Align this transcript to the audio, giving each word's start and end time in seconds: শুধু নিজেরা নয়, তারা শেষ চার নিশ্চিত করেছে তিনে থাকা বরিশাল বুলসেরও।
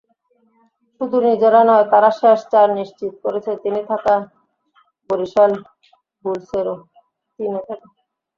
শুধু 1.01 1.17
নিজেরা 1.27 1.61
নয়, 1.69 1.85
তারা 1.91 2.09
শেষ 2.19 2.39
চার 2.51 2.67
নিশ্চিত 2.79 3.13
করেছে 3.23 3.51
তিনে 3.63 3.81
থাকা 3.89 4.15
বরিশাল 5.09 5.51
বুলসেরও। 6.25 6.75